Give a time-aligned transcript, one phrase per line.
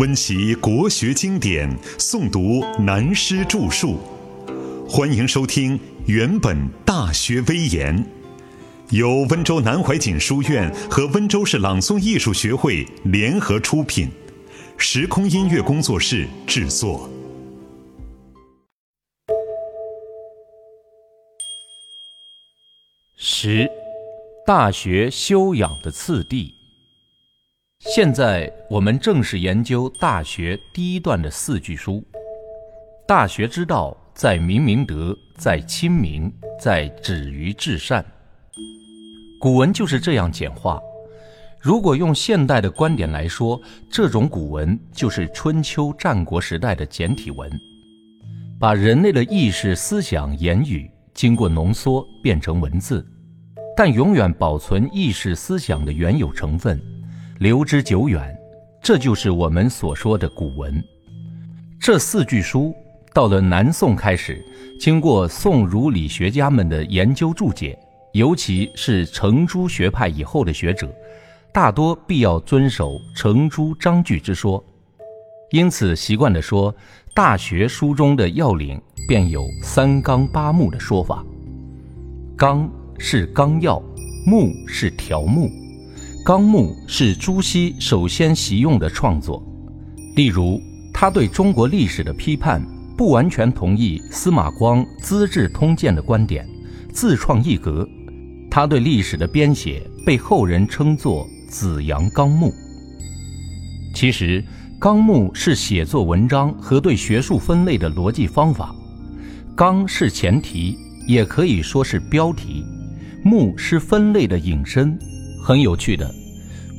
[0.00, 3.98] 温习国学经典，诵读南师著述。
[4.88, 6.56] 欢迎收听《原本
[6.86, 8.02] 大学威严》，
[8.96, 14.08] 由温州南怀瑾书院和温州市朗诵艺术学会联合出品，
[14.78, 17.06] 时空音乐工作室制作。
[23.18, 23.68] 十，
[24.46, 26.59] 大学修养的次第。
[27.80, 32.04] 现在我们正式研究《大学》第一段的四句书。
[33.08, 36.30] 大学之道，在明明德，在亲民，
[36.60, 38.04] 在止于至善。
[39.40, 40.78] 古文就是这样简化。
[41.58, 43.58] 如果用现代的观点来说，
[43.90, 47.50] 这种古文就是春秋战国时代的简体文，
[48.60, 53.02] 把人类的意识、思想、言语经过浓缩变成文字，
[53.74, 56.78] 但永远保存意识、思想的原有成分。
[57.40, 58.38] 留之久远，
[58.82, 60.84] 这就是我们所说的古文。
[61.80, 62.74] 这四句书
[63.14, 64.44] 到了南宋开始，
[64.78, 67.78] 经过宋儒理学家们的研究注解，
[68.12, 70.94] 尤其是程朱学派以后的学者，
[71.50, 74.62] 大多必要遵守程朱章句之说，
[75.50, 76.70] 因此习惯地说
[77.14, 81.24] 《大学》书中的要领便有三纲八目的说法。
[82.36, 83.82] 纲是纲要，
[84.26, 85.50] 目是条目。
[86.22, 89.42] 纲目是朱熹首先习用的创作，
[90.16, 90.60] 例如
[90.92, 92.62] 他对中国历史的批判，
[92.94, 96.46] 不完全同意司马光《资治通鉴》的观点，
[96.92, 97.88] 自创一格。
[98.50, 102.52] 他对历史的编写被后人称作“子阳纲目”。
[103.94, 104.44] 其实，
[104.78, 108.74] 纲目是写作文章和对学术分类的逻辑方法。
[109.56, 110.76] 纲是前提，
[111.08, 112.62] 也可以说是标题；
[113.24, 114.98] 目是分类的引申。
[115.50, 116.08] 很有趣的，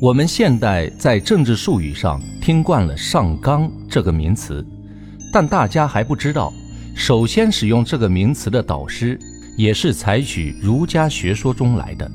[0.00, 4.64] 我们现代在政治术语上听惯了“上纲”这个名词，
[5.32, 6.52] 但大家还不知道，
[6.94, 9.18] 首先使用这个名词的导师
[9.56, 12.08] 也是采取儒家学说中来的，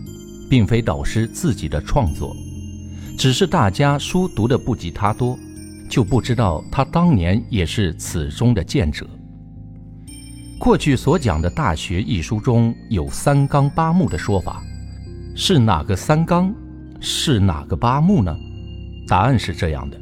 [0.49, 2.33] 并非导师自己的创作，
[3.17, 5.37] 只是大家书读的不及他多，
[5.89, 9.05] 就不知道他当年也是此中的见者。
[10.57, 14.64] 过去所讲的《大学》一书中有三纲八目的说法。
[15.37, 16.55] 是哪个三纲？
[17.01, 18.33] 是哪个八目呢？
[19.05, 19.97] 答案是这样的：《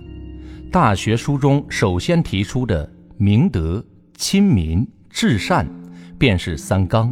[0.70, 3.84] 大学》书中首先提出的明德、
[4.16, 5.68] 亲民、至善，
[6.20, 7.12] 便是三纲，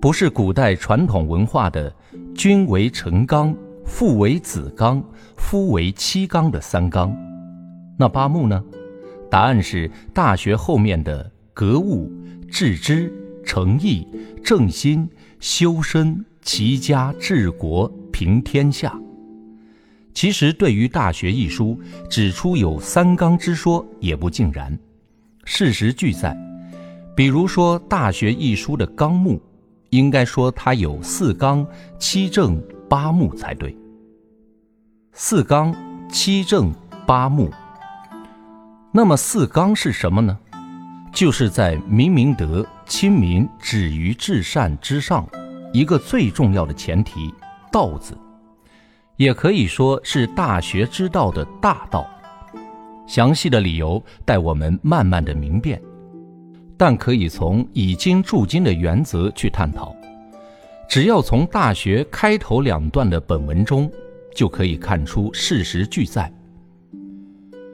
[0.00, 1.94] 不是古代传统文化的
[2.34, 3.54] “君为臣纲，
[3.84, 5.04] 父为子纲，
[5.36, 7.14] 夫为妻纲”的三纲。
[7.98, 8.64] 那八目呢？
[9.30, 12.10] 答案是《大学》后面的格物、
[12.50, 13.12] 致知、
[13.44, 14.08] 诚意、
[14.42, 15.06] 正心、
[15.38, 16.24] 修身。
[16.46, 18.96] 齐家治国平天下。
[20.14, 21.76] 其实，对于《大学》一书
[22.08, 24.78] 指出有三纲之说，也不尽然。
[25.44, 26.38] 事实俱在，
[27.16, 29.42] 比如说《大学》一书的纲目，
[29.90, 31.66] 应该说它有四纲、
[31.98, 33.76] 七正、八目才对。
[35.14, 35.74] 四纲、
[36.08, 36.72] 七正、
[37.04, 37.50] 八目。
[38.92, 40.38] 那么四纲是什么呢？
[41.12, 45.28] 就是在明明德、亲民、止于至善之上。
[45.76, 47.34] 一个最重要的前提
[47.70, 48.16] ，“道”字，
[49.18, 52.08] 也可以说是大学之道的大道。
[53.06, 55.78] 详细的理由待我们慢慢的明辨，
[56.78, 59.94] 但可以从以经注经的原则去探讨。
[60.88, 63.90] 只要从《大学》开头两段的本文中，
[64.34, 66.32] 就可以看出事实俱在。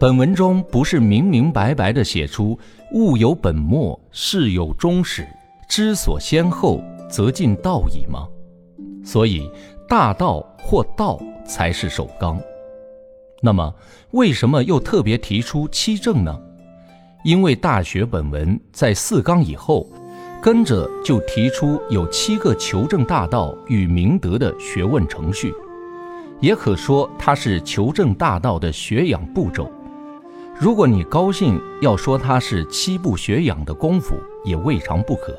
[0.00, 2.58] 本文中不是明明白白的写出
[2.94, 5.24] “物有本末，事有终始，
[5.68, 6.82] 知所先后”。
[7.12, 8.26] 则近道矣吗？
[9.04, 9.50] 所以
[9.86, 12.40] 大道或道才是首纲。
[13.42, 13.74] 那么
[14.12, 16.34] 为什么又特别提出七正呢？
[17.22, 19.86] 因为《大学》本文在四纲以后，
[20.42, 25.52] 跟着就提出有七个求证大道与明德的学问程序，
[26.40, 29.70] 也可说它是求证大道的学养步骤。
[30.58, 35.36] 如果你高兴要说它是七步学养的功夫，也未尝不可。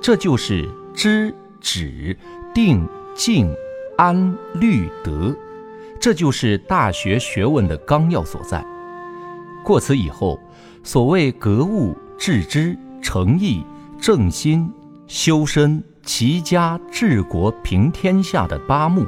[0.00, 0.70] 这就是。
[0.94, 2.16] 知止
[2.54, 3.52] 定静
[3.98, 5.34] 安律德，
[6.00, 8.64] 这就是大学学问的纲要所在。
[9.64, 10.38] 过此以后，
[10.82, 13.64] 所谓格物致知诚意
[14.00, 14.70] 正心
[15.06, 19.06] 修身齐家治国平天下的八目，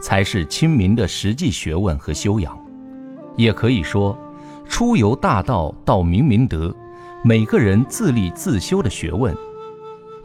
[0.00, 2.56] 才是亲民的实际学问和修养。
[3.36, 4.16] 也可以说，
[4.68, 6.74] 出游大道到明明德，
[7.24, 9.34] 每个人自立自修的学问。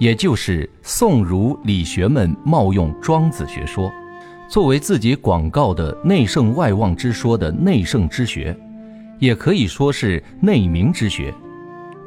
[0.01, 3.87] 也就是宋儒理学们冒用庄子学说，
[4.49, 8.59] 作为自己广告的内圣外望之说的内圣之学，
[9.19, 11.31] 也可以说是内明之学。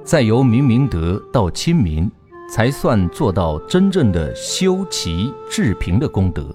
[0.02, 2.10] 再由明明德到亲民，
[2.50, 6.52] 才算做到真正的修齐治平的功德，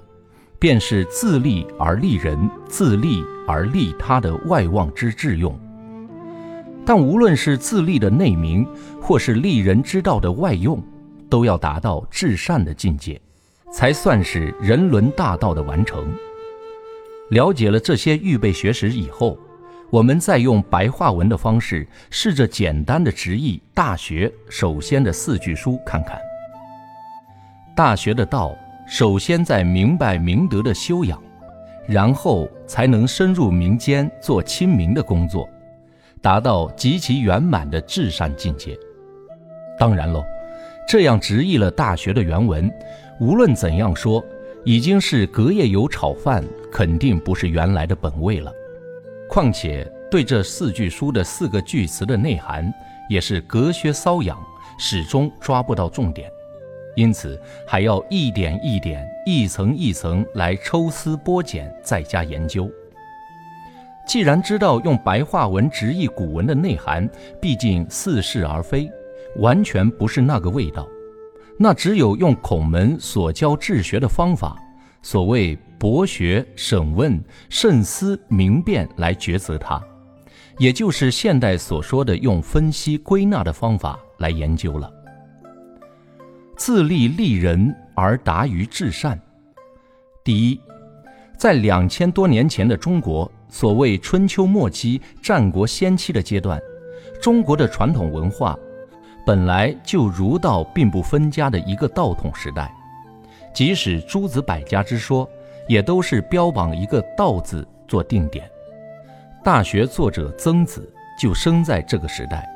[0.59, 2.37] 便是自利而利人、
[2.67, 5.57] 自利而利他的外望之致用。
[6.85, 8.67] 但无论是自利的内明，
[8.99, 10.83] 或是利人之道的外用，
[11.29, 13.21] 都要达到至善的境界，
[13.71, 16.11] 才算是人伦大道的完成。
[17.29, 19.37] 了解了这些预备学识以后。
[19.91, 26.15] 我们再用白话文的方式，试着简单的直译《大学》首先的四句书看看。
[27.75, 28.55] 《大学》的道，
[28.87, 31.19] 首先在明白明德的修养，
[31.87, 35.49] 然后才能深入民间做亲民的工作，
[36.21, 38.77] 达到极其圆满的至善境界。
[39.79, 40.23] 当然喽，
[40.89, 42.67] 这样直译了《大学》的原文，
[43.19, 44.25] 无论怎样说，
[44.65, 48.51] 已经是隔夜油炒饭，肯定不是原来的本味了。
[49.29, 52.73] 况且对这四句书的四个句词的内涵
[53.07, 54.35] 也是隔靴搔痒，
[54.79, 56.27] 始终抓不到重点，
[56.95, 62.67] 因此还要一点一点、一层一层来抽丝剥茧，再加研究。
[64.07, 67.07] 既然知道用白话文直译古文的内涵，
[67.39, 68.91] 毕竟似是而非，
[69.37, 70.87] 完全不是那个味道，
[71.57, 74.57] 那只有用孔门所教治学的方法。
[75.01, 79.81] 所谓博学、审问、慎思、明辨来抉择它，
[80.57, 84.91] 也就是现代所说的用分析归纳的方法来研究了。
[86.57, 89.17] 自立立人而达于至善。
[90.21, 90.59] 第一，
[91.37, 96.59] 在两千多年前的中国，所谓春秋末期、战国先期的阶段，
[97.21, 98.59] 中国的传统文化
[99.25, 102.73] 本来就儒道并不分家的一个道统时代。
[103.53, 105.29] 即使诸子百家之说，
[105.67, 108.45] 也都是标榜一个“道”字做定点。
[109.43, 112.47] 《大学》作者曾子就生在这个时代，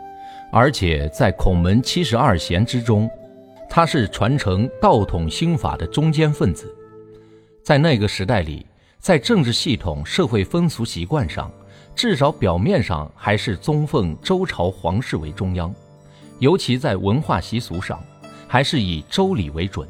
[0.52, 3.10] 而且在孔门七十二贤之中，
[3.70, 6.74] 他是传承道统心法的中坚分子。
[7.64, 8.66] 在那个时代里，
[9.00, 11.52] 在政治系统、社会风俗习惯上，
[11.96, 15.74] 至少表面上还是宗奉周朝皇室为中央，
[16.44, 17.98] 尤其在文化习俗上，
[18.50, 19.88] 还是以周礼为准。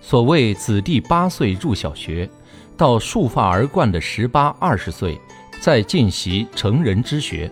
[0.00, 2.30] 所谓子弟八岁入小学，
[2.76, 5.20] 到束发而冠的十八二十岁，
[5.60, 7.50] 再进习成人之学，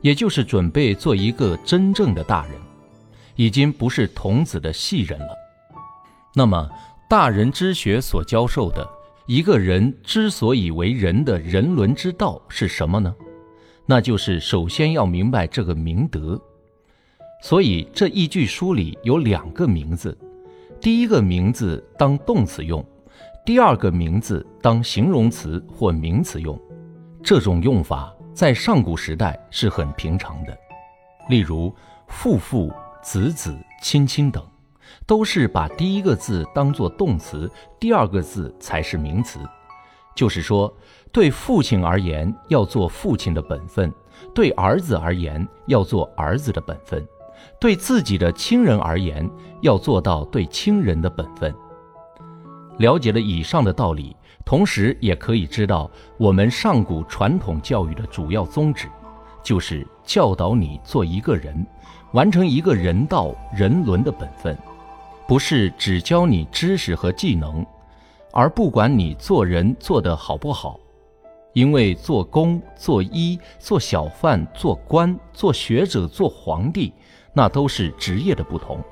[0.00, 2.54] 也就是准备做一个真正的大人，
[3.36, 5.28] 已经不是童子的戏人了。
[6.34, 6.68] 那么，
[7.08, 8.84] 大人之学所教授的
[9.26, 13.14] 一个人之所以为人的人伦之道是什么呢？
[13.86, 16.42] 那就是首先要明白这个明德。
[17.42, 20.16] 所以这一句书里有两个名字。
[20.80, 22.82] 第一个名字当动词用，
[23.44, 26.56] 第二个名字当形容词或名词用，
[27.20, 30.56] 这种用法在上古时代是很平常的。
[31.28, 31.74] 例如
[32.06, 32.72] 父父、
[33.02, 33.52] 子子、
[33.82, 34.40] 亲亲等，
[35.04, 37.50] 都是把第一个字当作动词，
[37.80, 39.40] 第二个字才是名词。
[40.14, 40.72] 就是说，
[41.10, 43.92] 对父亲而言要做父亲的本分，
[44.32, 47.04] 对儿子而言要做儿子的本分。
[47.60, 49.28] 对自己的亲人而言，
[49.60, 51.54] 要做到对亲人的本分。
[52.78, 58.88] 了解了以上的道理，同时也可以知道，我们上古传统教育的主要宗旨，
[59.42, 61.66] 就是教导你做一个人，
[62.12, 64.56] 完成一个人道人伦的本分，
[65.28, 67.64] 不是只教你知识和技能，
[68.32, 70.78] 而不管你做人做得好不好。
[71.52, 76.94] 因为做工、做医、做小贩、做官、做学者、做皇帝。
[77.32, 78.82] 那都是职业的不同，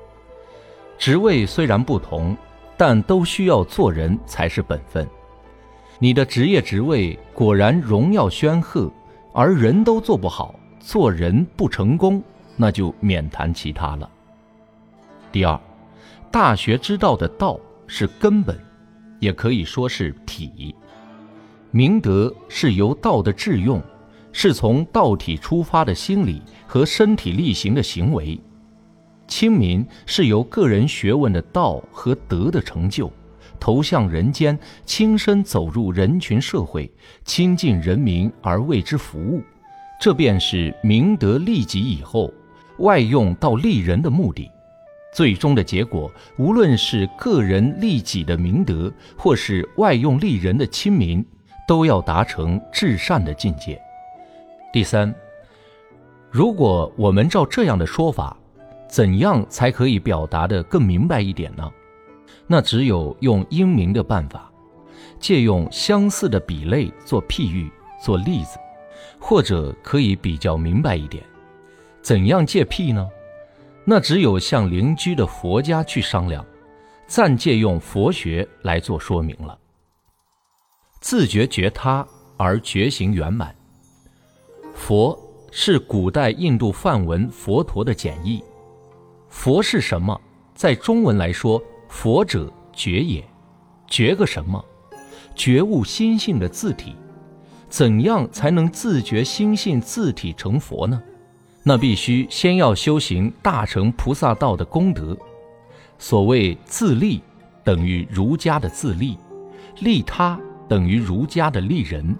[0.97, 2.35] 职位虽然不同，
[2.75, 5.07] 但都需要做人才是本分。
[5.99, 8.91] 你的职业职位果然荣耀煊赫，
[9.33, 12.21] 而人都做不好，做人不成功，
[12.55, 14.09] 那就免谈其他了。
[15.31, 15.59] 第二，
[16.31, 18.59] 大学之道的道是根本，
[19.19, 20.75] 也可以说是体。
[21.69, 23.81] 明德是由道的致用。
[24.31, 28.39] 是从道体出发的心理和身体力行的行为，
[29.27, 33.11] 亲民是由个人学问的道和德的成就，
[33.59, 36.91] 投向人间，亲身走入人群社会，
[37.23, 39.41] 亲近人民而为之服务，
[39.99, 42.33] 这便是明德利己以后，
[42.79, 44.49] 外用到利人的目的。
[45.13, 51.23] 最终的结果，无论是个人利己的明德，或是外用利人的亲民，
[51.67, 53.77] 都要达成至善的境界。
[54.73, 55.13] 第三，
[56.29, 58.37] 如果我们照这样的说法，
[58.87, 61.69] 怎样才可以表达的更明白一点呢？
[62.47, 64.49] 那只有用英明的办法，
[65.19, 67.69] 借用相似的比类做譬喻、
[68.01, 68.57] 做例子，
[69.19, 71.21] 或者可以比较明白一点，
[72.01, 73.09] 怎样借譬呢？
[73.83, 76.45] 那只有向邻居的佛家去商量，
[77.07, 79.57] 暂借用佛学来做说明了。
[81.01, 83.53] 自觉觉他而觉行圆满。
[84.81, 85.15] 佛
[85.51, 88.43] 是古代印度梵文佛陀的简易。
[89.29, 90.19] 佛是什么？
[90.55, 93.23] 在中文来说，佛者觉也。
[93.85, 94.65] 觉个什么？
[95.35, 96.95] 觉悟心性的字体。
[97.69, 100.99] 怎样才能自觉心性自体成佛呢？
[101.61, 105.15] 那必须先要修行大乘菩萨道的功德。
[105.99, 107.21] 所谓自利，
[107.63, 109.15] 等于儒家的自利；
[109.81, 112.17] 利他，等于儒家的利人。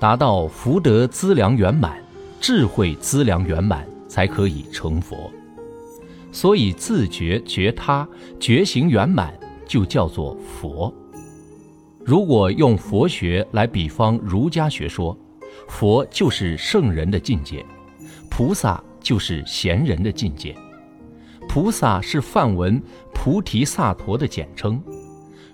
[0.00, 2.00] 达到福德资粮圆满、
[2.40, 5.30] 智慧资粮圆满，才可以成佛。
[6.30, 8.06] 所以自觉觉他、
[8.38, 9.32] 觉行圆满，
[9.66, 10.92] 就叫做佛。
[12.04, 15.16] 如果用佛学来比方儒家学说，
[15.66, 17.64] 佛就是圣人的境界，
[18.30, 20.54] 菩萨就是贤人的境界。
[21.48, 22.80] 菩萨是梵文
[23.12, 24.80] 菩提萨陀的简称，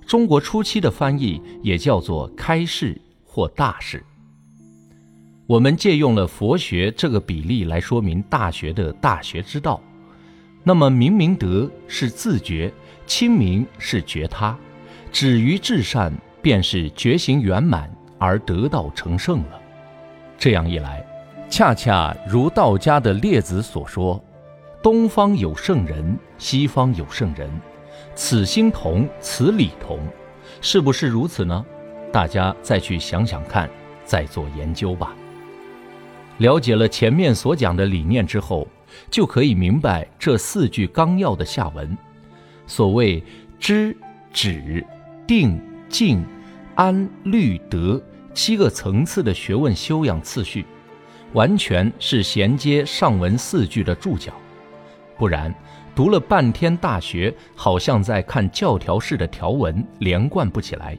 [0.07, 4.05] 中国初期的翻译也叫做开示或大士。
[5.47, 9.81] 我们借用了佛学这个比例来说明大学的大学之道。
[10.63, 12.73] 那么明明德是自觉，
[13.07, 14.57] 亲民是觉他，
[15.13, 16.13] 止于至善。
[16.45, 19.59] 便是觉行圆满而得道成圣了。
[20.37, 21.03] 这样一来，
[21.49, 24.23] 恰恰如道家的列子所说
[24.85, 27.49] ：“东方有圣人，西方有圣人，
[28.15, 29.99] 此心同，此理同。”
[30.61, 31.65] 是不是如此呢？
[32.13, 33.67] 大家再去想想看，
[34.05, 35.17] 再做研究吧。
[36.39, 38.67] 了解了前面所讲的理念之后，
[39.11, 41.97] 就可以明白这四句纲要的下文。
[42.67, 43.23] 所谓
[43.59, 43.97] 知、
[44.33, 44.85] 止、
[45.27, 45.61] 定。
[45.87, 46.25] 静、
[46.75, 50.67] 安、律、德七个层次的学问修养次序，
[51.35, 54.33] 完全是衔接上文四句的注脚，
[55.17, 55.55] 不然
[55.95, 60.99] 读了半天《大学》，好像在看教条式的条文，连贯不起来。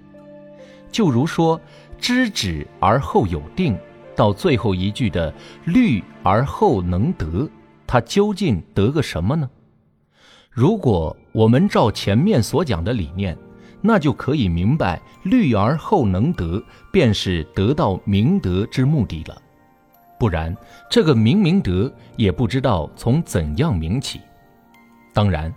[0.89, 1.59] 就如说
[1.99, 3.77] “知止而后有定”，
[4.15, 5.33] 到最后一句的
[5.65, 7.49] “虑而后能得”，
[7.85, 9.49] 它究竟得个什么呢？
[10.49, 13.37] 如果我们照前面所讲的理念，
[13.81, 19.41] 那就可以明白，虑而后能得，便是得到明德之目的了。
[20.17, 20.55] 不然，
[20.89, 24.21] 这个明明德也不知道从怎样明起。
[25.13, 25.53] 当然，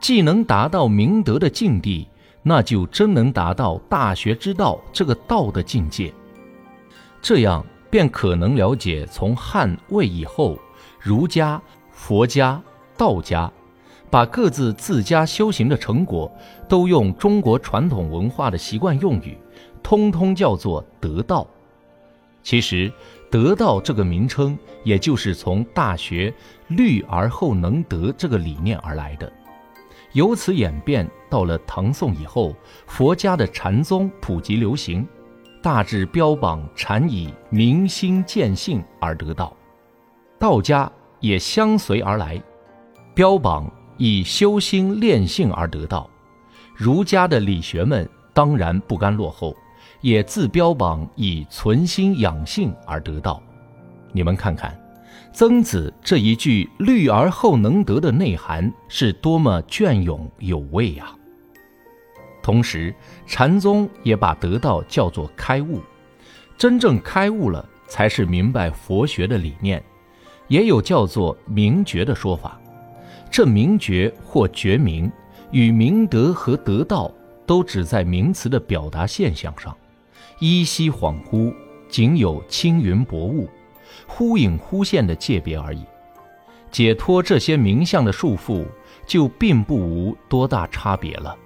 [0.00, 2.06] 既能达到明德的境地，
[2.42, 6.12] 那就真能达到大学之道这个道的境界。
[7.22, 10.58] 这样便可能了解从汉魏以后，
[11.00, 12.62] 儒家、佛家、
[12.96, 13.50] 道家。
[14.08, 16.30] 把各自自家修行的成果，
[16.68, 19.36] 都用中国传统文化的习惯用语，
[19.82, 21.44] 通通叫做得道。
[22.40, 22.90] 其实，
[23.28, 26.30] 得道这个名称，也就是从《大学》
[26.74, 29.30] “虑而后能得”这个理念而来的。
[30.12, 32.54] 由此演变到了唐宋以后，
[32.86, 35.06] 佛家的禅宗普及流行，
[35.66, 39.52] 大致标榜禅以明心见性而得道；
[40.38, 42.40] 道家也相随而来，
[43.16, 43.68] 标榜。
[43.96, 46.08] 以修心炼性而得道，
[46.72, 49.56] 儒家的理学们当然不甘落后，
[50.02, 53.42] 也自标榜以存心养性而得道。
[54.12, 54.78] 你们看看，
[55.32, 61.15] 曾子这一句“虑而后能得”的内涵是多么隽永有味呀！
[62.46, 62.94] 同时，
[63.26, 65.80] 禅宗也把得道叫做开悟，
[66.56, 69.82] 真正开悟了，才是明白佛学的理念，
[70.46, 72.56] 也有叫做明觉的说法。
[73.32, 75.10] 这明觉或觉明，
[75.50, 77.12] 与明德和得道
[77.44, 79.76] 都只在名词的表达现象上，
[80.38, 81.52] 依稀恍惚，
[81.88, 83.50] 仅有轻云薄雾、
[84.06, 85.84] 忽隐忽现的界别而已。
[86.70, 88.64] 解脱这些名相的束缚，
[89.04, 91.36] 就并不无多大差别了。